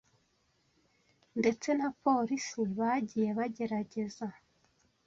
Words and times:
ndetse 1.39 1.67
na 1.79 1.89
Polisi 2.03 2.59
bagiye 2.77 3.29
bagerageza 3.39 4.25